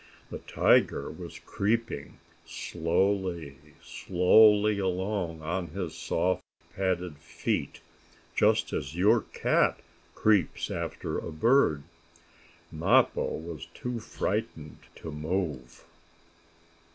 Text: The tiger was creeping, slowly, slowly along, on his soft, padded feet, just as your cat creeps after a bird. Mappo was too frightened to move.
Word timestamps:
The 0.31 0.39
tiger 0.39 1.11
was 1.11 1.37
creeping, 1.37 2.17
slowly, 2.43 3.57
slowly 3.83 4.79
along, 4.79 5.43
on 5.43 5.67
his 5.67 5.93
soft, 5.95 6.41
padded 6.75 7.19
feet, 7.19 7.81
just 8.35 8.73
as 8.73 8.95
your 8.95 9.21
cat 9.21 9.79
creeps 10.15 10.71
after 10.71 11.19
a 11.19 11.31
bird. 11.31 11.83
Mappo 12.71 13.27
was 13.37 13.67
too 13.75 13.99
frightened 13.99 14.79
to 14.95 15.11
move. 15.11 15.83